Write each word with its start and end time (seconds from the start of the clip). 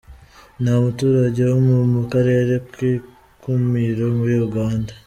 Ni 0.61 0.69
umuturage 0.77 1.41
wo 1.51 1.57
mu 1.67 1.79
mu 1.93 2.01
karere 2.11 2.53
Kikumiro 2.73 4.05
muri 4.17 4.35
Uganda. 4.47 4.93